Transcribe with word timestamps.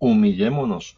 Humillémonos. 0.00 0.96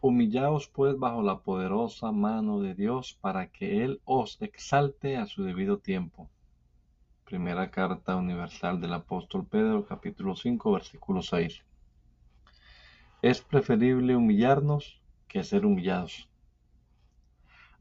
Humillaos 0.00 0.68
pues 0.68 0.96
bajo 1.00 1.20
la 1.20 1.40
poderosa 1.40 2.12
mano 2.12 2.60
de 2.60 2.76
Dios 2.76 3.18
para 3.20 3.48
que 3.48 3.82
Él 3.82 4.00
os 4.04 4.40
exalte 4.40 5.16
a 5.16 5.26
su 5.26 5.42
debido 5.42 5.78
tiempo. 5.78 6.30
Primera 7.24 7.72
carta 7.72 8.14
universal 8.14 8.80
del 8.80 8.92
apóstol 8.92 9.48
Pedro, 9.50 9.84
capítulo 9.84 10.36
5, 10.36 10.70
versículo 10.74 11.22
6. 11.22 11.64
Es 13.22 13.42
preferible 13.42 14.14
humillarnos 14.14 15.00
que 15.26 15.42
ser 15.42 15.66
humillados. 15.66 16.28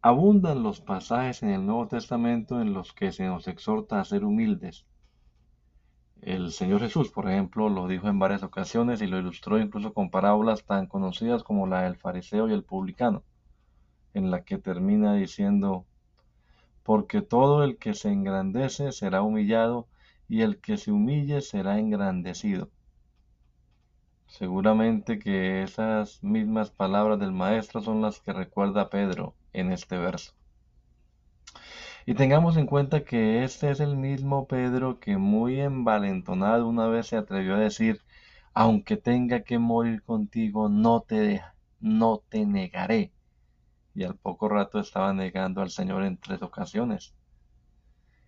Abundan 0.00 0.62
los 0.62 0.80
pasajes 0.80 1.42
en 1.42 1.50
el 1.50 1.66
Nuevo 1.66 1.88
Testamento 1.88 2.62
en 2.62 2.72
los 2.72 2.92
que 2.92 3.10
se 3.10 3.26
nos 3.26 3.48
exhorta 3.48 4.00
a 4.00 4.04
ser 4.04 4.24
humildes 4.24 4.86
el 6.22 6.52
Señor 6.52 6.80
Jesús, 6.80 7.10
por 7.10 7.28
ejemplo, 7.28 7.68
lo 7.68 7.88
dijo 7.88 8.08
en 8.08 8.20
varias 8.20 8.44
ocasiones 8.44 9.02
y 9.02 9.08
lo 9.08 9.18
ilustró 9.18 9.58
incluso 9.58 9.92
con 9.92 10.08
parábolas 10.08 10.64
tan 10.64 10.86
conocidas 10.86 11.42
como 11.42 11.66
la 11.66 11.82
del 11.82 11.96
fariseo 11.96 12.48
y 12.48 12.52
el 12.52 12.62
publicano, 12.62 13.24
en 14.14 14.30
la 14.30 14.44
que 14.44 14.56
termina 14.56 15.14
diciendo, 15.14 15.84
porque 16.84 17.22
todo 17.22 17.64
el 17.64 17.76
que 17.76 17.94
se 17.94 18.12
engrandece 18.12 18.92
será 18.92 19.22
humillado 19.22 19.88
y 20.28 20.42
el 20.42 20.60
que 20.60 20.76
se 20.76 20.92
humille 20.92 21.40
será 21.40 21.80
engrandecido. 21.80 22.70
Seguramente 24.28 25.18
que 25.18 25.62
esas 25.64 26.22
mismas 26.22 26.70
palabras 26.70 27.18
del 27.18 27.32
Maestro 27.32 27.82
son 27.82 28.00
las 28.00 28.20
que 28.20 28.32
recuerda 28.32 28.90
Pedro 28.90 29.34
en 29.52 29.72
este 29.72 29.98
verso. 29.98 30.32
Y 32.04 32.14
tengamos 32.14 32.56
en 32.56 32.66
cuenta 32.66 33.04
que 33.04 33.44
este 33.44 33.70
es 33.70 33.78
el 33.78 33.96
mismo 33.96 34.48
Pedro 34.48 34.98
que 34.98 35.18
muy 35.18 35.60
envalentonado 35.60 36.66
una 36.66 36.88
vez 36.88 37.06
se 37.06 37.16
atrevió 37.16 37.54
a 37.54 37.60
decir, 37.60 38.00
aunque 38.54 38.96
tenga 38.96 39.42
que 39.42 39.60
morir 39.60 40.02
contigo, 40.02 40.68
no 40.68 41.02
te 41.02 41.20
deja, 41.20 41.54
no 41.78 42.20
te 42.28 42.44
negaré. 42.44 43.12
Y 43.94 44.02
al 44.02 44.16
poco 44.16 44.48
rato 44.48 44.80
estaba 44.80 45.12
negando 45.12 45.62
al 45.62 45.70
Señor 45.70 46.02
en 46.02 46.16
tres 46.16 46.42
ocasiones. 46.42 47.14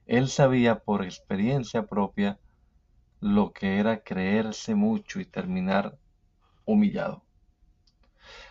Él 0.06 0.28
sabía 0.28 0.78
por 0.78 1.02
experiencia 1.02 1.86
propia 1.86 2.38
lo 3.20 3.52
que 3.52 3.78
era 3.78 4.04
creerse 4.04 4.76
mucho 4.76 5.18
y 5.18 5.24
terminar 5.24 5.98
humillado. 6.64 7.24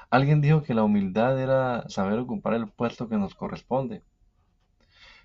Alguien 0.09 0.41
dijo 0.41 0.63
que 0.63 0.73
la 0.73 0.83
humildad 0.83 1.39
era 1.39 1.87
saber 1.87 2.19
ocupar 2.19 2.55
el 2.55 2.67
puesto 2.67 3.07
que 3.07 3.17
nos 3.17 3.35
corresponde 3.35 4.03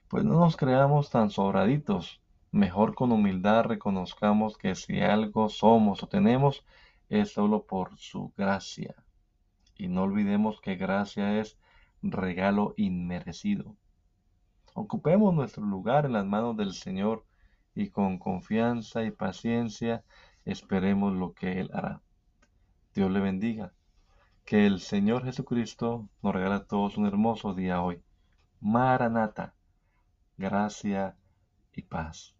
pues 0.08 0.24
no 0.24 0.40
nos 0.40 0.56
creamos 0.56 1.10
tan 1.10 1.30
sobraditos. 1.30 2.22
Mejor 2.50 2.94
con 2.94 3.12
humildad 3.12 3.64
reconozcamos 3.64 4.56
que 4.56 4.74
si 4.74 5.00
algo 5.00 5.50
somos 5.50 6.02
o 6.02 6.08
tenemos 6.08 6.64
es 7.10 7.32
solo 7.32 7.64
por 7.64 7.96
su 7.98 8.32
gracia. 8.36 8.94
Y 9.76 9.88
no 9.88 10.04
olvidemos 10.04 10.60
que 10.62 10.76
gracia 10.76 11.38
es 11.38 11.58
regalo 12.00 12.72
inmerecido. 12.78 13.76
Ocupemos 14.72 15.34
nuestro 15.34 15.64
lugar 15.64 16.06
en 16.06 16.14
las 16.14 16.24
manos 16.24 16.56
del 16.56 16.72
Señor 16.72 17.26
y 17.74 17.90
con 17.90 18.18
confianza 18.18 19.04
y 19.04 19.10
paciencia 19.10 20.04
esperemos 20.46 21.12
lo 21.12 21.34
que 21.34 21.60
Él 21.60 21.70
hará. 21.74 22.00
Dios 22.94 23.10
le 23.10 23.20
bendiga. 23.20 23.72
Que 24.46 24.66
el 24.66 24.80
Señor 24.80 25.24
Jesucristo 25.24 26.08
nos 26.22 26.34
regala 26.34 26.56
a 26.56 26.64
todos 26.64 26.96
un 26.96 27.06
hermoso 27.06 27.52
día 27.52 27.82
hoy. 27.82 28.00
Maranata 28.60 29.54
gracia 30.38 31.16
y 31.74 31.82
paz. 31.82 32.34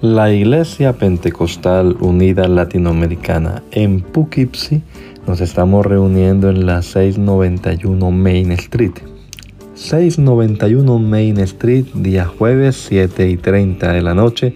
La 0.00 0.32
Iglesia 0.32 0.94
Pentecostal 0.94 1.96
Unida 2.00 2.48
Latinoamericana 2.48 3.62
en 3.70 4.00
Poughkeepsie 4.00 4.82
nos 5.26 5.40
estamos 5.40 5.86
reuniendo 5.86 6.48
en 6.48 6.66
la 6.66 6.82
691 6.82 8.10
Main 8.10 8.52
Street. 8.52 8.94
691 9.74 10.98
Main 10.98 11.38
Street, 11.40 11.84
día 11.94 12.24
jueves 12.24 12.76
7 12.88 13.28
y 13.28 13.36
30 13.36 13.92
de 13.92 14.02
la 14.02 14.14
noche. 14.14 14.54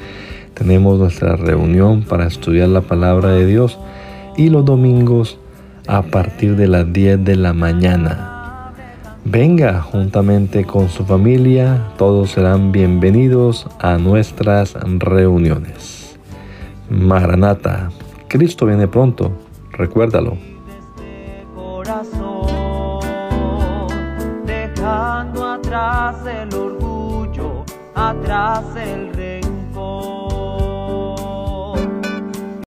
Tenemos 0.54 0.98
nuestra 0.98 1.36
reunión 1.36 2.02
para 2.02 2.26
estudiar 2.26 2.70
la 2.70 2.80
palabra 2.80 3.30
de 3.32 3.46
Dios 3.46 3.78
y 4.38 4.48
los 4.48 4.64
domingos 4.64 5.38
a 5.86 6.02
partir 6.02 6.56
de 6.56 6.66
las 6.66 6.90
10 6.92 7.24
de 7.24 7.36
la 7.36 7.52
mañana 7.52 8.35
Venga 9.28 9.82
juntamente 9.82 10.64
con 10.64 10.88
su 10.88 11.04
familia, 11.04 11.88
todos 11.98 12.30
serán 12.30 12.70
bienvenidos 12.70 13.66
a 13.80 13.98
nuestras 13.98 14.74
reuniones. 14.74 16.16
Maranata, 16.88 17.90
Cristo 18.28 18.66
viene 18.66 18.86
pronto, 18.86 19.32
recuérdalo. 19.72 20.38
Dejando 24.44 25.44
atrás 25.44 26.16
el 26.24 26.54
orgullo, 26.54 27.64
atrás 27.96 28.62
el 28.76 29.12
rencor. 29.12 29.45